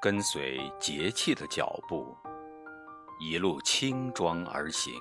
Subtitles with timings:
[0.00, 2.16] 跟随节气的脚步，
[3.18, 4.94] 一路轻装而行，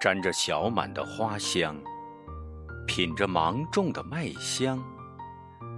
[0.00, 1.76] 沾着小满的花香，
[2.86, 4.80] 品着芒种的麦香，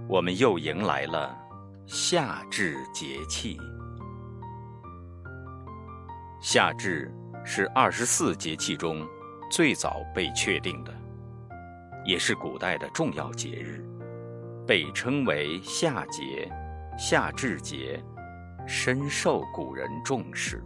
[0.07, 1.35] 我们又迎来了
[1.87, 3.57] 夏至节气。
[6.39, 7.11] 夏至
[7.43, 9.03] 是二十四节气中
[9.49, 10.93] 最早被确定的，
[12.05, 13.83] 也是古代的重要节日。
[14.67, 16.51] 被称为夏节、
[16.97, 18.01] 夏至节，
[18.65, 20.63] 深受古人重视。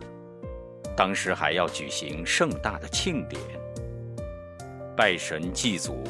[0.96, 3.42] 当时还要举行盛大的庆典，
[4.96, 6.02] 拜神祭祖，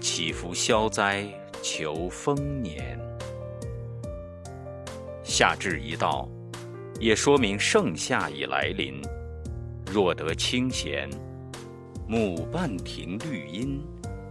[0.00, 1.26] 祈福消灾，
[1.62, 2.96] 求丰年。
[5.24, 6.28] 夏至一到，
[7.00, 9.02] 也说明盛夏已来临。
[9.92, 11.10] 若得清闲，
[12.08, 13.82] 沐半庭绿荫，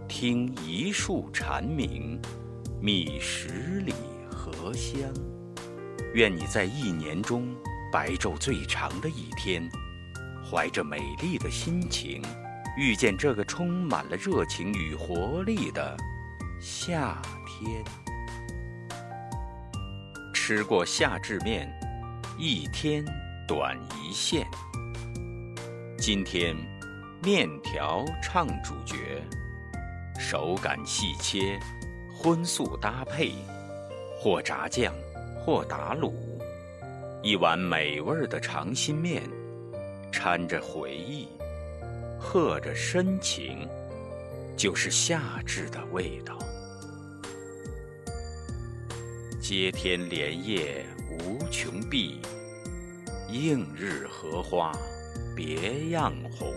[0.08, 2.18] 听一树蝉鸣。
[2.80, 3.48] 觅十
[3.80, 3.92] 里
[4.40, 4.98] 荷香，
[6.14, 7.54] 愿你在一年中
[7.92, 9.68] 白昼最长的一天，
[10.42, 12.22] 怀着美丽的心情，
[12.74, 15.94] 遇见这个充满了热情与活力的
[16.58, 17.84] 夏天。
[20.32, 21.70] 吃过夏至面，
[22.38, 23.04] 一天
[23.46, 24.46] 短一线。
[25.98, 26.56] 今天，
[27.22, 29.22] 面条唱主角，
[30.18, 31.60] 手感细切。
[32.12, 33.32] 荤素搭配，
[34.22, 34.92] 或炸酱，
[35.42, 36.12] 或打卤，
[37.22, 39.22] 一碗美味的长心面，
[40.12, 41.26] 掺着回忆，
[42.18, 43.66] 和着深情，
[44.58, 46.38] 就是夏至的味道。
[49.40, 52.20] 接天莲叶无穷碧，
[53.30, 54.70] 映日荷花
[55.34, 56.52] 别样红。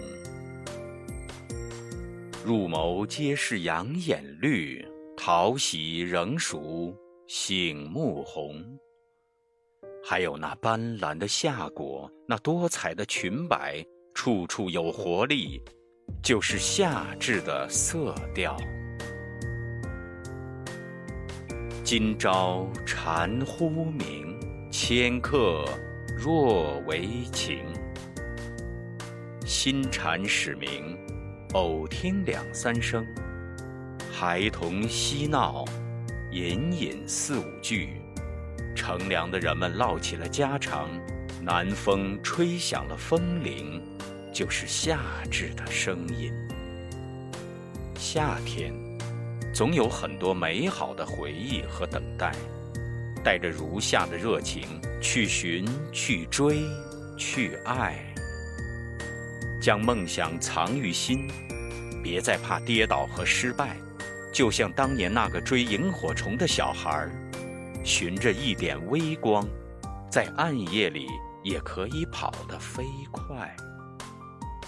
[2.43, 4.85] 入眸皆是养眼绿。
[5.15, 6.93] 桃喜仍熟，
[7.27, 8.61] 醒目红。
[10.03, 13.83] 还有那斑斓的夏果，那多彩的裙摆，
[14.13, 15.61] 处处有活力，
[16.21, 18.57] 就是夏至的色调。
[21.83, 24.37] 今朝蝉忽鸣，
[24.69, 25.63] 迁客
[26.17, 27.63] 若为情。
[29.45, 30.97] 新蝉始鸣，
[31.53, 33.05] 偶听两三声。
[34.11, 35.63] 孩童嬉闹，
[36.33, 38.01] 隐隐四五句，
[38.75, 40.89] 乘凉的人们唠起了家常，
[41.43, 43.79] 南风吹响了风铃，
[44.33, 44.99] 就是夏
[45.29, 46.33] 至的声音。
[47.95, 48.73] 夏天，
[49.53, 52.31] 总有很多美好的回忆和等待，
[53.23, 54.63] 带着如夏的热情
[54.99, 56.63] 去寻、去追、
[57.15, 58.03] 去爱，
[59.61, 61.29] 将梦想藏于心，
[62.03, 63.77] 别再怕跌倒和失败。
[64.33, 67.07] 就像当年那个追萤火虫的小孩，
[67.83, 69.47] 寻着一点微光，
[70.09, 71.07] 在暗夜里
[71.43, 73.55] 也可以跑得飞快。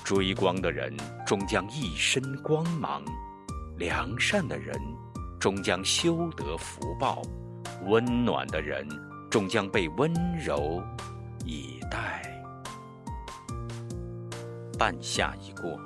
[0.04, 0.96] 追光的人
[1.26, 3.04] 终将一身光芒，
[3.78, 4.80] 良善的人
[5.40, 7.24] 终将修得福报，
[7.88, 8.88] 温暖的人
[9.32, 10.80] 终将被温柔
[11.44, 12.22] 以待。
[14.78, 15.80] 半夏已过，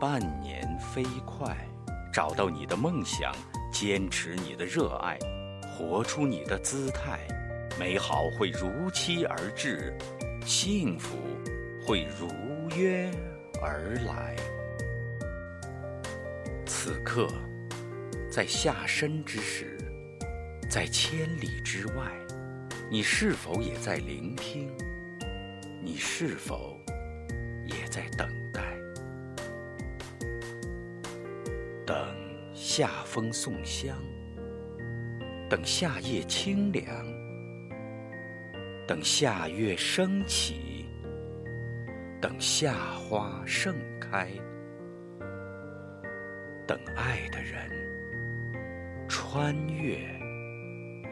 [0.00, 1.54] 半年飞快。
[2.14, 3.34] 找到你的梦想，
[3.72, 5.18] 坚持你的热爱，
[5.62, 7.18] 活出你的姿态，
[7.76, 9.92] 美好会如期而至，
[10.46, 11.18] 幸福
[11.84, 12.28] 会如
[12.76, 13.10] 约
[13.60, 14.36] 而来。
[16.64, 17.26] 此刻，
[18.30, 19.76] 在下山之时，
[20.70, 22.12] 在千里之外，
[22.88, 24.70] 你是否也在聆听？
[25.82, 26.78] 你是否
[27.66, 28.43] 也在等？
[31.86, 31.96] 等
[32.54, 33.94] 夏风送香，
[35.50, 36.86] 等夏夜清凉，
[38.86, 40.86] 等夏月升起，
[42.22, 44.30] 等夏花盛开，
[46.66, 47.70] 等爱的人
[49.06, 49.98] 穿越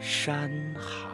[0.00, 1.12] 山海。